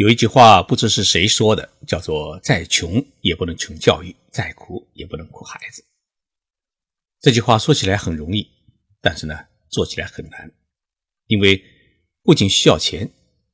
[0.00, 5.84] 有一句话不知是谁说的，叫做“再穷也不能穷教育，再苦也不能苦孩子”。
[7.20, 8.50] 这句话说起来很容易，
[9.02, 10.50] 但是呢，做起来很难，
[11.26, 11.62] 因为
[12.22, 13.12] 不仅需要钱，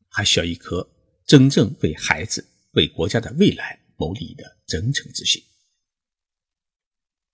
[0.09, 0.89] 还需要一颗
[1.27, 5.43] 真正为孩子、为国家的未来谋利益的真诚之心。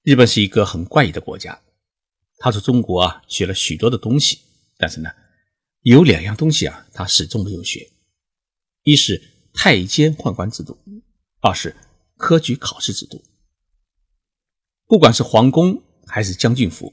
[0.04, 1.60] 日本是一个很怪异的国家，
[2.38, 4.38] 他从中国啊学了许多的东西，
[4.78, 5.10] 但是呢，
[5.82, 7.86] 有两样东西啊，他始终没有学。
[8.84, 9.22] 一是
[9.52, 10.76] 太监宦官制度，
[11.40, 11.76] 二是
[12.16, 13.22] 科举考试制度。
[14.86, 16.92] 不管是皇宫还是将军府，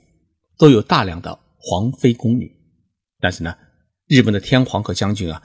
[0.58, 2.56] 都有大量的皇妃宫女。
[3.20, 3.58] 但是呢，
[4.08, 5.42] 日本的天皇和将军啊，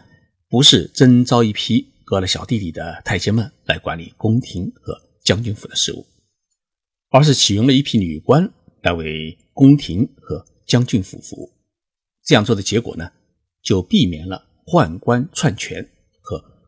[0.48, 6.06] 不是征召一批割了小弟弟的太监们来管理宫廷和将军府的事务，
[7.08, 8.52] 而是启用了一批女官
[8.82, 11.50] 来为宫廷和将军府服务。
[12.22, 13.10] 这样做的结果呢，
[13.62, 15.90] 就避免了宦官篡权。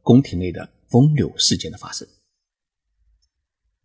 [0.06, 2.06] 宫廷内的风流事件的发生，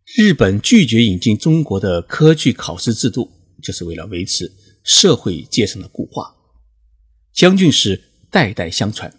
[0.04, 3.28] 日本拒绝引进中国的科举考试制度，
[3.60, 4.48] 就是为了维持
[4.84, 6.32] 社会阶层的固化。
[7.32, 9.12] 将军是代代相传，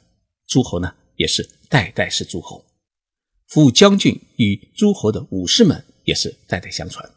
[0.48, 2.66] 诸侯呢也是代代是诸侯，
[3.48, 7.14] 服务将军与诸侯的武士们也是代代相传，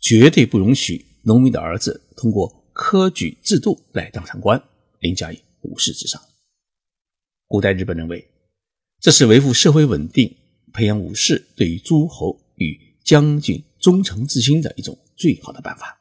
[0.00, 4.60] 绝对不容许农民的儿子通过科举制度来当上官，
[4.98, 6.20] 凌驾于武士之上。
[7.46, 8.33] 古代日本认为。
[9.04, 10.34] 这是维护社会稳定、
[10.72, 16.00] 培养武士对于诸侯与将军忠诚之心的一种最好的办法。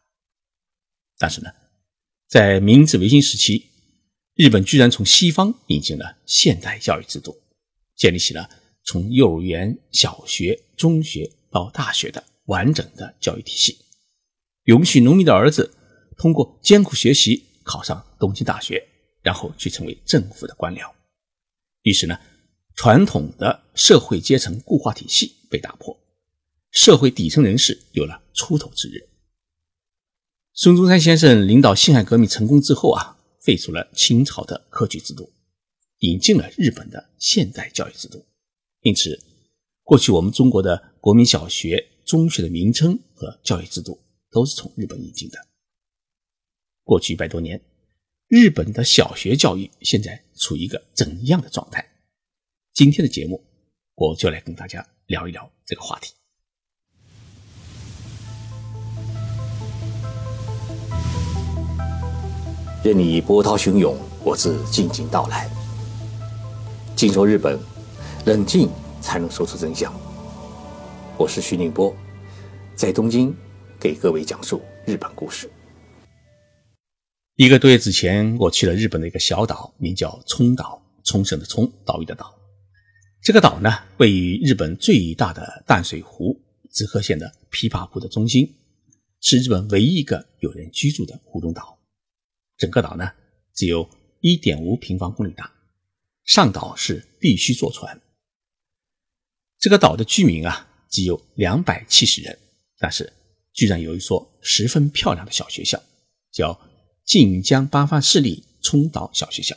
[1.18, 1.52] 但是呢，
[2.30, 3.66] 在明治维新时期，
[4.36, 7.38] 日本居然从西方引进了现代教育制度，
[7.98, 8.50] 建立起了
[8.86, 13.78] 从幼儿园、小学、中学到大学的完整的教育体系，
[14.64, 15.70] 允许农民的儿子
[16.16, 18.82] 通过艰苦学习考上东京大学，
[19.22, 20.90] 然后去成为政府的官僚。
[21.82, 22.18] 于是呢。
[22.76, 25.98] 传统的社会阶层固化体系被打破，
[26.72, 29.10] 社会底层人士有了出头之日。
[30.54, 35.32] 孙中山先生领导辛亥革命成功之后啊，废除了清朝的科举制度，
[36.00, 38.26] 引进了日本的现代教育制度。
[38.82, 39.20] 因此，
[39.84, 44.00] 过去我们中国的国民小学、中学的名称和教育制度
[44.30, 45.38] 都是从日本引进的。
[46.84, 47.62] 过去一百多年，
[48.28, 51.93] 日本的小学教育现在处于一个怎样的状态？
[52.74, 53.40] 今天的节目，
[53.94, 56.12] 我就来跟大家聊一聊这个话题。
[62.84, 65.48] 任你波涛汹涌，我自静静到来。
[66.96, 67.60] 静说日本，
[68.26, 68.68] 冷静
[69.00, 69.94] 才能说出真相。
[71.16, 71.96] 我是徐宁波，
[72.74, 73.32] 在东京
[73.80, 75.48] 给各位讲述日本故事。
[77.36, 82.34] 一个多月之前，我去了日本的一个小岛，名叫冲岛，冲绳的冲，岛屿的岛。
[83.24, 83.70] 这个岛呢，
[84.00, 86.38] 位于日本最大的淡水湖
[86.70, 88.54] 滋贺县的琵琶湖的中心，
[89.22, 91.80] 是日本唯一一个有人居住的湖中岛。
[92.58, 93.10] 整个岛呢，
[93.54, 93.90] 只有
[94.20, 95.50] 一点五平方公里大，
[96.26, 98.02] 上岛是必须坐船。
[99.58, 102.38] 这个岛的居民啊，只有两百七十人，
[102.78, 103.10] 但是
[103.54, 105.82] 居然有一所十分漂亮的小学校，
[106.30, 106.60] 叫
[107.06, 109.56] 晋江八幡市立冲岛小学校。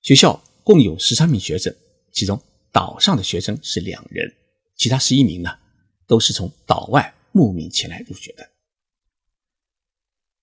[0.00, 1.76] 学校共有十三名学生。
[2.18, 2.42] 其中
[2.72, 4.34] 岛上的学生是两人，
[4.74, 5.56] 其他十一名呢，
[6.04, 8.50] 都是从岛外慕名前来入学的。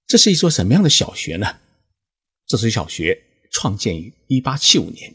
[0.08, 1.60] 这是一所什么样的小学呢？
[2.48, 3.22] 这所小学
[3.52, 5.14] 创建于一八七五年，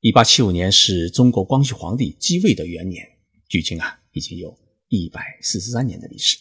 [0.00, 3.08] 一八七五年是中国光绪皇帝继位的元年，
[3.48, 4.54] 距今啊已经有
[4.88, 6.36] 一百四十三年的历史。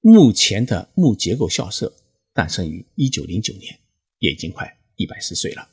[0.00, 1.94] 目前的木结构校舍
[2.32, 3.78] 诞生于一九零九年，
[4.18, 5.69] 也已经快一百四岁了。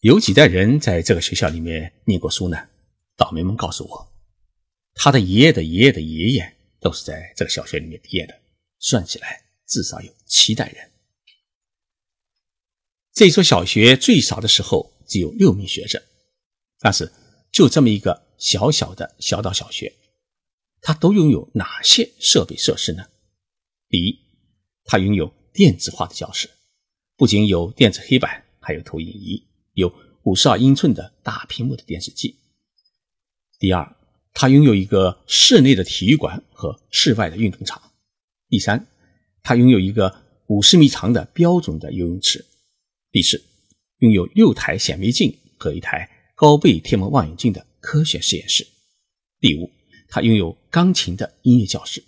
[0.00, 2.56] 有几代人在这个学校里面念过书呢？
[3.16, 4.12] 岛民们告诉我，
[4.94, 8.40] 他的爷爷的爷爷的爷爷都是在这个小学里面毕业的，
[8.78, 10.88] 算起来至少有七代人。
[13.12, 16.00] 这所小学最少的时候只有六名学生，
[16.78, 17.12] 但是
[17.50, 19.92] 就这么一个小小的小岛小学，
[20.80, 23.04] 它都拥有哪些设备设施呢？
[23.88, 24.16] 第一，
[24.84, 26.48] 它拥有电子化的教室，
[27.16, 29.47] 不仅有电子黑板，还有投影仪。
[29.78, 29.94] 有
[30.24, 32.36] 五十二英寸的大屏幕的电视机。
[33.60, 33.96] 第二，
[34.34, 37.80] 它拥有一个室内的体育馆和室外的运动场。
[38.48, 38.88] 第三，
[39.40, 42.44] 它拥有一个五十米长的标准的游泳池。
[43.12, 43.40] 第四，
[43.98, 48.66] 拥有六台显微镜和一台高倍天文望远镜的科学实验室。
[49.38, 49.70] 第五，
[50.08, 52.02] 它拥有钢琴的音乐教室。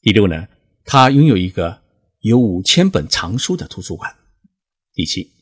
[0.00, 0.46] 第六呢，
[0.84, 1.82] 它拥有一个
[2.20, 4.16] 有五千本藏书的图书馆。
[4.94, 5.32] 第七。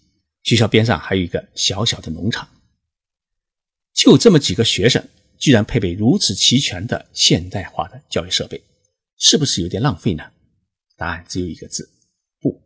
[0.42, 2.48] 学校边上还有一个小小的农场。
[3.92, 5.06] 就这么几个学生，
[5.38, 8.62] 居然配备如此齐全的现代化的教育设备，
[9.19, 10.25] 是不是有点浪费呢？
[10.96, 11.90] 答案只有一个字：
[12.40, 12.62] 不。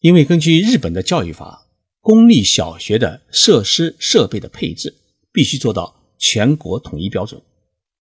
[0.00, 1.66] 因为根据日本的教育法，
[2.00, 4.94] 公立小学的设施设备的配置
[5.32, 7.40] 必须做到全国统一标准。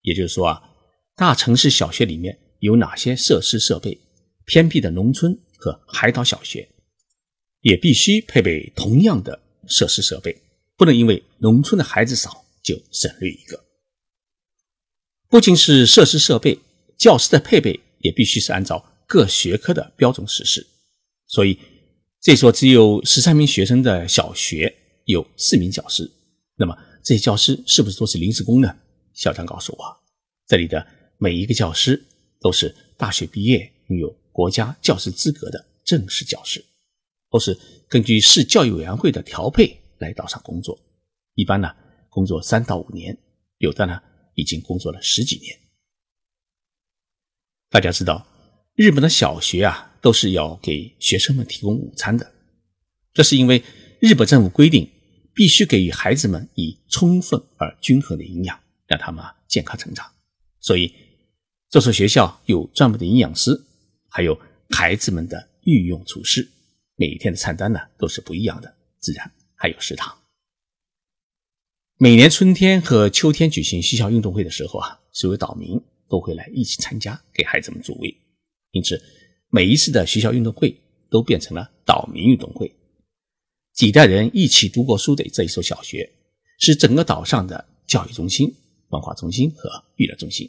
[0.01, 0.61] 也就是说啊，
[1.15, 3.99] 大城市小学里面有哪些设施设备，
[4.45, 6.69] 偏僻的农村和海岛小学
[7.61, 10.41] 也必须配备同样的设施设备。
[10.75, 13.65] 不能因为农村的孩子少就省略一个。
[15.27, 16.59] 不仅是设施设备，
[16.97, 20.65] 教师的配备也必须是按照各学科的标准实施。
[21.25, 21.57] 所以，
[22.21, 24.73] 这所只有十三名学生的小学
[25.05, 26.09] 有四名教师。
[26.55, 28.73] 那么，这些教师是不是都是临时工呢？
[29.13, 29.97] 校长告诉我，
[30.47, 30.85] 这里的
[31.17, 32.01] 每一个教师
[32.39, 36.63] 都是大学毕业、拥有国家教师资格的正式教师，
[37.29, 37.57] 都是
[37.87, 39.81] 根据市教育委员会的调配。
[39.99, 40.79] 来岛上工作，
[41.33, 41.67] 一般呢
[42.07, 43.17] 工作三到五年，
[43.57, 43.99] 有的呢
[44.35, 45.57] 已经工作了十几年。
[47.71, 48.27] 大家知道，
[48.75, 52.31] 日本的小学啊都是要给学生们提供午餐的，
[53.11, 53.63] 这是因为
[53.99, 54.87] 日本政府规定
[55.33, 60.05] 必须给予孩子们以充分而均衡的营养，让他们健康成长。
[60.59, 60.93] 所以
[61.71, 63.59] 这所学校有专门的营养师，
[64.09, 64.39] 还有
[64.69, 66.47] 孩子们的御用厨师，
[66.97, 69.31] 每一天的菜单呢都是不一样的，自然。
[69.59, 70.15] 还有食堂。
[71.97, 78.15] 每年春天和秋天举行学校运动会的时候啊，所有岛民都会来一起参加，给孩子们助威。
[78.69, 79.01] 因此，
[79.49, 80.79] 每一次的学校运动会
[81.09, 82.71] 都变成了岛民运动会。
[83.73, 86.07] 几代人一起读过书的这一所小学，
[86.59, 88.53] 是整个岛上的教育中心、
[88.89, 90.47] 文化中心和娱乐中心，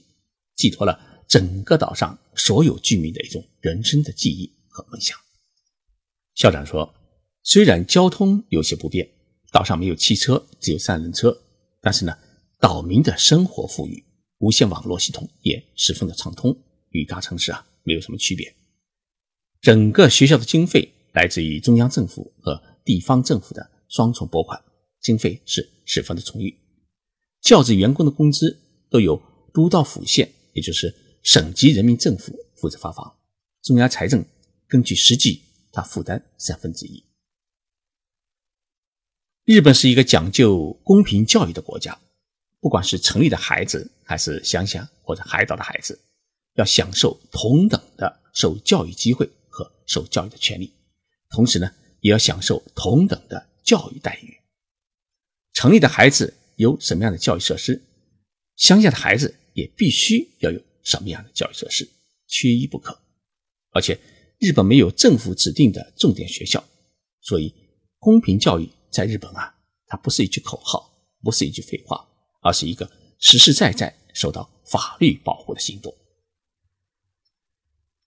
[0.55, 5.19] 寄托了整个岛上所有居民的一种人生的记忆和梦想。
[6.39, 6.95] 校长说。
[7.43, 9.09] 虽然交通有些不便，
[9.51, 11.37] 岛上没有汽车，只有三轮车，
[11.81, 12.17] 但是呢，
[12.61, 14.05] 岛民的生活富裕，
[14.39, 16.57] 无线网络系统也十分的畅通，
[16.91, 18.55] 与大城市啊没有什么区别。
[19.63, 24.63] 整个学校的经费来自于中央政府和地方政府的双重拨款，
[25.01, 26.55] 经费是十分的充裕。
[27.41, 28.61] 教职员工的工资
[28.91, 29.21] 都由
[29.55, 33.17] 都道府县，也就是省级人民政府负责发放，
[33.63, 34.23] 中央财政
[34.69, 35.43] 根据实际
[35.73, 37.05] 他负担三分之一。
[39.45, 41.99] 日本是一个讲究公平教育的国家，
[42.61, 45.99] 不管是城里的孩子，还是乡下或者海岛的孩子，
[46.55, 50.73] 要享受同等的受教育机会和受教育的权利，
[51.31, 51.71] 同时呢，
[52.01, 54.37] 也要享受同等的教育待遇。
[55.55, 57.83] 城里的孩子有什么样的教育设施，
[58.57, 61.89] 乡下的孩子也必须要有什么样的教育设施，
[62.27, 63.01] 缺一不可。
[63.71, 63.99] 而且，
[64.39, 66.63] 日本没有政府指定的重点学校，
[67.21, 67.55] 所以
[67.99, 68.69] 公平教育。
[68.91, 69.55] 在日本啊，
[69.87, 70.91] 它不是一句口号，
[71.23, 72.09] 不是一句废话，
[72.41, 75.95] 而是一个实实在在受到法律保护的行动。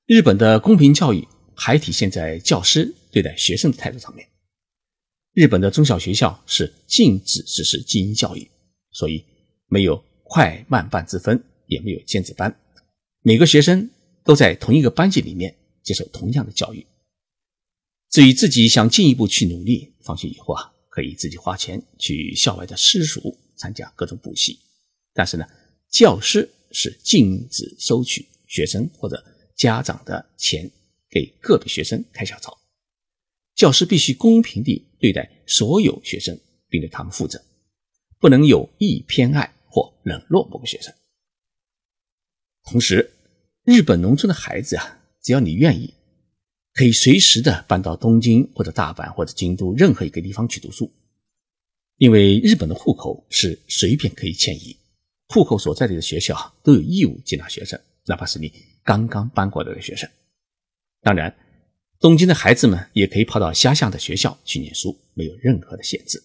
[0.07, 4.27] 日本的公平教育还体现在教师对待学生的态度上面。
[5.33, 8.49] 日本的中小学校是禁止实施精英教育，
[8.89, 9.23] 所以
[9.67, 12.53] 没有快慢班之分，也没有尖子班，
[13.21, 13.87] 每个学生
[14.23, 16.85] 都在同一个班级里面接受同样的教育。
[18.09, 20.71] 至于自己想进一步去努力，放学以后啊。
[20.93, 24.59] 可以自己花钱去校外的私塾参加各种补习，
[25.13, 25.47] 但是呢，
[25.89, 29.23] 教师是禁止收取学生或者
[29.55, 30.69] 家长的钱
[31.09, 32.59] 给个别学生开小灶。
[33.55, 37.41] 教师必须公平地对待所有学生，并对他们负责，
[38.19, 40.93] 不能有意偏爱或冷落某个学生。
[42.63, 43.13] 同时，
[43.63, 45.93] 日本农村的孩子啊，只要你愿意。
[46.73, 50.89] 可以随时的搬到东京或者大阪或者京都任何一个地方去读书，
[51.97, 54.73] 因为日本的户口是随便可以迁移，
[55.27, 58.49] 户口所在地的学校都有义务接纳学生，哪怕是你
[58.85, 60.09] 刚刚搬过来的学生。
[61.01, 61.35] 当然，
[61.99, 66.23] 东京的孩子们也可以跑到乡下的学校去念书，没有任何的限制。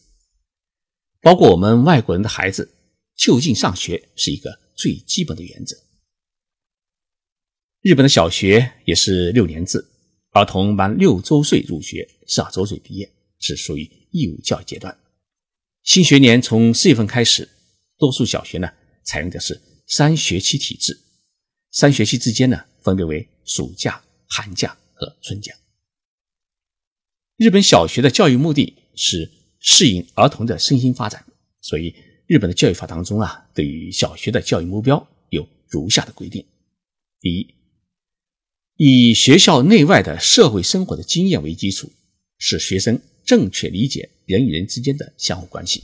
[1.21, 2.73] 包括我们外国人的孩子
[3.17, 5.77] 就近上学是一个最基本的原则。
[7.87, 9.87] 日本的小学也是六年制。
[10.33, 14.99] 儿童满六周岁入学，十二周岁毕业，是属于义务教育阶段。
[15.85, 17.49] 新学年从四月份开始，
[17.97, 18.69] 多数小学呢
[19.05, 20.99] 采用的是三学期体制，
[21.71, 25.55] 三学期之间呢分别为暑假、寒假和春假。
[27.37, 31.25] 日本小学的教育目的是适应儿童的身心发展，
[31.61, 31.95] 所以
[32.27, 36.45] 日本的教育法当中啊，对于小学的教育目标有如下的规定：
[37.21, 37.56] 第一。
[38.77, 41.91] 以学校内外的社会生活的经验为基础，
[42.37, 45.83] 使学生正确理解人与人之间的相互关系，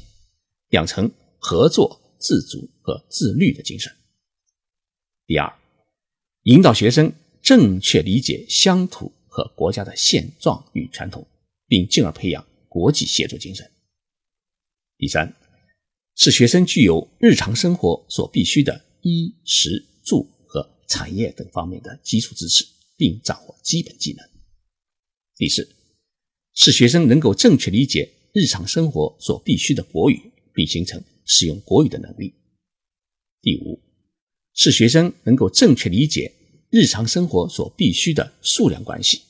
[0.70, 3.90] 养成合作、自主和自律的精神。
[5.26, 5.50] 第二，
[6.42, 11.26] 引导学生正确理解乡土和国家的现状与传统，
[11.66, 13.70] 并进而培养国际协作精神。
[14.98, 15.34] 第三，
[16.16, 22.66] 使学生具有日常生活所必需的衣食住和产业等方面的基础知识，
[23.02, 24.24] 并掌握基本技能。
[25.34, 25.68] 第四，
[26.54, 32.32] 使学生能够正确理解日常生活所必需的国语，并形成使用国语的能力。
[33.40, 33.82] 第五，
[34.54, 36.32] 使学生能够正确理解
[36.70, 39.20] 日常生活所必需的数量关系，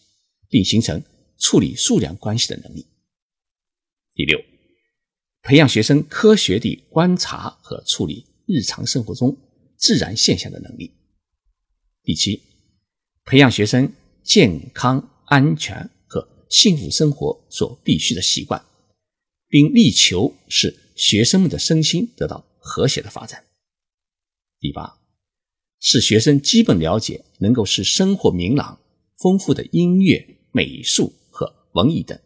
[0.50, 1.02] 并形成
[1.38, 2.84] 处理数量关系的能力。
[4.12, 4.38] 第六，
[5.40, 9.34] 培养学生科学地观察和处理日常生活中
[9.78, 10.92] 自然现象的能力。
[12.02, 12.42] 第七，
[13.24, 16.28] 培养学生健康、安全和。
[16.52, 18.62] 幸福生活所必须的习惯，
[19.48, 23.42] 并力求使学生们的身心得到和谐的发展。
[24.60, 24.98] 第八，
[25.80, 28.78] 使学生基本了解能够使生活明朗、
[29.16, 32.20] 丰富的音乐、美术和文艺等，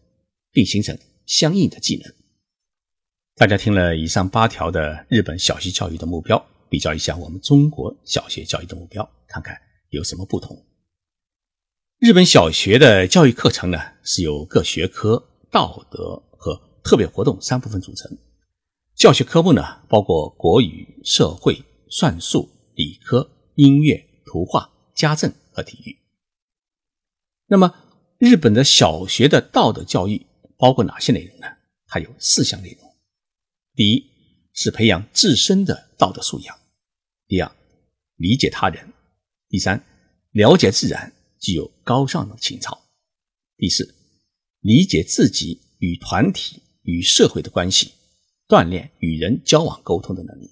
[0.50, 2.12] 并形成相应的技能。
[3.36, 9.56] 大家听了以上八条的日本小学教育的目标，比较一下我们中国小学教育的目标，看看
[9.90, 10.65] 有什么不同。
[11.98, 18.18] 日本小学的教育课程呢，是由各学科、道德和特别活动三部分组成。
[18.94, 25.96] 教学科目呢，包括国语、社会、算术、理科、音乐、图画、家政和体育。
[27.46, 27.74] 那么，
[28.18, 30.26] 日本的小学的道德教育
[30.58, 31.46] 包括哪些内容呢？
[31.86, 32.94] 它有四项内容：
[33.74, 34.04] 第一
[34.52, 36.54] 是培养自身的道德素养；
[37.26, 37.50] 第二，
[38.16, 38.84] 理解他人；
[39.48, 39.82] 第三，
[40.32, 41.10] 了解自然。
[41.38, 42.76] 具有高尚的情操。
[43.56, 43.94] 第四，
[44.58, 47.92] 理解自己与团体与社会的关系，
[48.48, 50.50] 锻炼与人交往沟通的能力。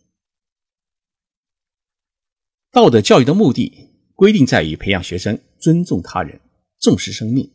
[2.70, 6.40] 道德教育的目的规定在于培养学生尊重他人、
[6.78, 7.52] 重视生命，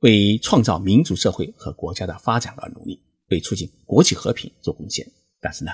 [0.00, 5.08] 为创造民主社会和国家的发展而努力，为促进国际和平做贡献。
[5.38, 5.70] 但是呢，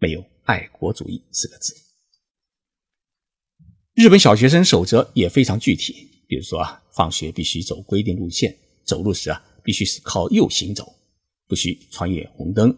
[0.00, 1.72] 没有爱国主义四个字。
[3.94, 6.15] 日本小学生守则也非常具体。
[6.26, 10.94] 比如说啊，放学必须走规定路线，走路时啊必须是靠右行走，
[11.46, 12.76] 不许穿越红灯，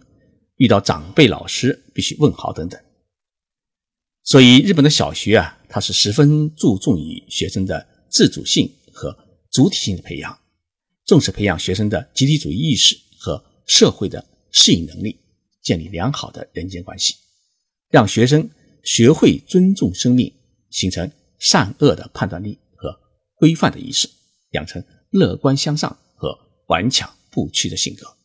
[0.57, 2.81] 遇到长辈老师必须问好等等。
[4.25, 9.17] 所以日本的小学啊，它是十分注重于学生的自主性和
[9.51, 10.39] 主体性的培养，
[11.07, 15.19] 重视培养学生的集体主义意识和社会的适应能力，
[15.63, 17.15] 建立良好的人间关系，
[17.89, 18.49] 让学生
[18.85, 20.31] 学会尊重生命，
[20.69, 22.59] 形成善恶的判断力。
[23.39, 24.09] 规范的意识，
[24.51, 28.17] 养成乐观向上和顽强不屈的性格。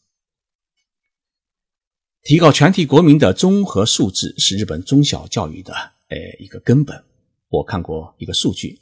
[2.24, 7.04] 提高全体国民的综合素质是日本中小教育的呃一个根本。
[7.50, 8.80] 我看过一个数据，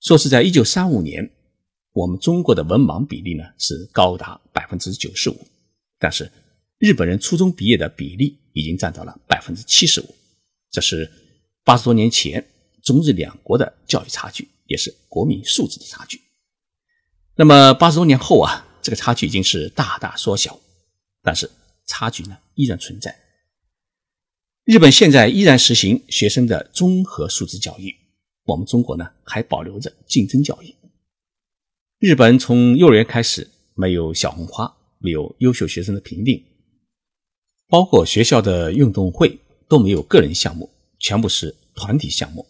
[0.00, 1.30] 说是在一九三五年，
[1.92, 5.46] 我们中国的文盲比例呢是高达百分之九十五，
[5.98, 6.32] 但是
[6.78, 10.14] 日本人初中毕业的比例已经占到了百分之七十五，
[10.70, 11.08] 这是
[11.62, 12.44] 八十多年前
[12.82, 14.48] 中日两国的教育差距。
[14.70, 16.20] 也是国民素质的差距。
[17.34, 20.58] 那么八十多年后啊，这个差距已经是大大缩小，
[21.22, 21.50] 但是
[21.86, 23.14] 差距呢依然存在。
[24.64, 27.92] 日本现在依然实行学生的综合素质教育，
[28.44, 30.72] 我们中国呢还保留着竞争教育。
[31.98, 36.44] 日本从幼儿园开始没有小红花，没有优秀学生的评定，
[37.68, 39.36] 包括学校的运动会
[39.68, 42.46] 都没有个人项目，全部是团体项目。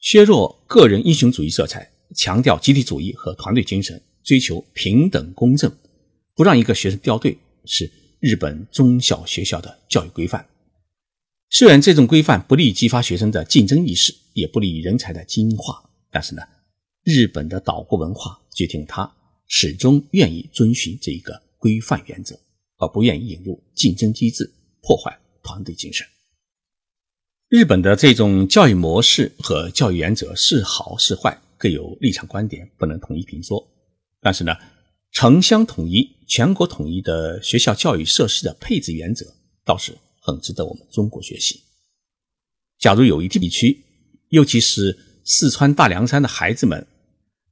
[0.00, 5.70] 削弱个人英雄主义色彩，强调集体主义和团队精神，追求平等公正，
[6.34, 10.46] 不让一个学生掉队，是日本中小学校的教育规范。
[11.50, 16.42] 虽然这种规范不利激发学生的竞争意识，也不利于人才的精英化，但是呢，
[17.04, 19.10] 日本的岛国文化决定他
[19.48, 22.40] 始终愿意遵循这一个规范原则，
[22.78, 26.06] 而不愿意引入竞争机制，破坏团队精神。
[27.50, 33.60] 日本的这种教育模式和教育原则是好是坏，各有立场观点，不能统一评说。
[34.20, 34.54] 但是呢，
[35.10, 39.26] 城乡统一、全国统一的学校教育设施的配置原则
[39.64, 41.60] 倒是很值得我们中国学习。
[42.78, 43.84] 假如有一地区，
[44.28, 46.86] 尤其是四川大凉山的孩子们，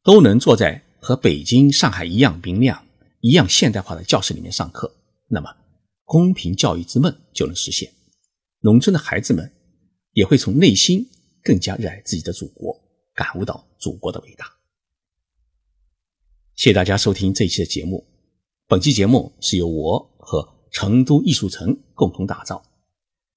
[0.05, 2.87] 都能坐在和北京、上海一样明亮、
[3.21, 4.95] 一样现代化的教室里面上课，
[5.27, 5.53] 那么
[6.05, 7.93] 公平教育之梦就能实现。
[8.61, 9.51] 农村的孩子们。
[10.19, 11.09] 也会从内心
[11.45, 12.77] 更加热爱自己的祖国，
[13.15, 14.53] 感悟到祖国的伟大。
[16.57, 18.05] 谢谢大家收听这一期的节目，
[18.67, 22.61] 本期节目是由我和成都艺术城共同打造，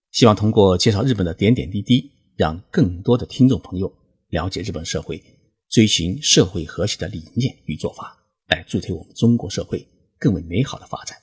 [0.09, 3.95] 希望通过介绍日本的点点滴滴，让更多的听众朋友
[4.29, 5.23] 了解日本社会
[5.69, 11.15] 追寻社会和谐的理念与做法，来助推我们中国社会更为美好的发展。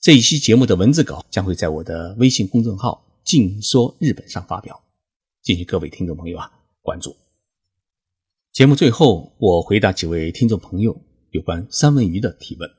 [0.00, 4.82] 这一期节目的文字稿将会在我的微信公众号“静说日本”上发表，
[5.42, 7.14] 敬请各位听众朋友啊关注。
[8.52, 10.98] 节目最后，我回答几位听众朋友
[11.32, 12.70] 有关三文鱼的提问。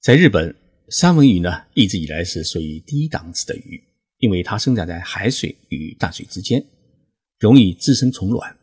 [0.00, 0.56] 在日本，
[0.88, 3.84] 三文鱼呢一直以来是属于低档次的鱼，
[4.16, 6.64] 因为它生长在海水与淡水之间，
[7.38, 8.56] 容易滋生虫卵，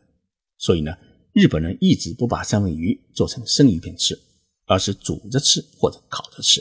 [0.58, 0.92] 所以呢，
[1.32, 4.20] 日本人一直不把三文鱼做成生鱼片吃，
[4.64, 6.60] 而是煮着吃或者烤着吃。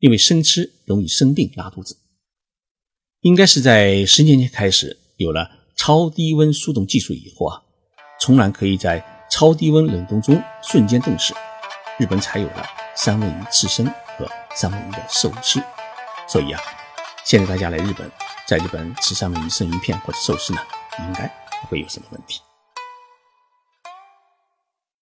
[0.00, 1.96] 因为生吃容易生病拉肚子，
[3.22, 7.60] 应该是在十年前开始有了超低温速冻技术以后啊，
[8.18, 11.34] 虫卵可以在超低温冷冻中瞬间冻死，
[11.98, 12.64] 日本才有了
[12.96, 15.60] 三文鱼刺身和三文鱼的寿司。
[16.26, 16.60] 所以啊，
[17.26, 18.10] 现在大家来日本，
[18.48, 20.60] 在日本吃三文鱼生鱼片或者寿司呢，
[21.00, 22.40] 应该不会有什么问题。